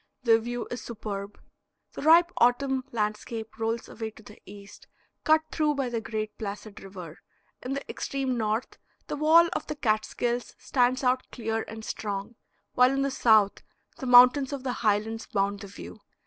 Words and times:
The 0.23 0.39
view 0.39 0.67
is 0.71 0.81
superb; 0.81 1.39
the 1.93 2.01
ripe 2.01 2.31
autumn 2.37 2.85
landscape 2.91 3.59
rolls 3.59 3.87
away 3.87 4.09
to 4.09 4.23
the 4.23 4.41
east, 4.47 4.87
cut 5.23 5.43
through 5.51 5.75
by 5.75 5.89
the 5.89 6.01
great 6.01 6.35
placid 6.39 6.81
river; 6.81 7.19
in 7.61 7.73
the 7.73 7.87
extreme 7.87 8.35
north 8.35 8.79
the 9.05 9.15
wall 9.15 9.47
of 9.53 9.67
the 9.67 9.75
Catskills 9.75 10.55
stands 10.57 11.03
out 11.03 11.27
clear 11.31 11.61
and 11.67 11.85
strong, 11.85 12.33
while 12.73 12.89
in 12.89 13.03
the 13.03 13.11
south 13.11 13.61
the 13.97 14.07
mountains 14.07 14.51
of 14.51 14.63
the 14.63 14.73
Highlands 14.81 15.27
bound 15.27 15.59
the 15.59 15.67
view. 15.67 15.99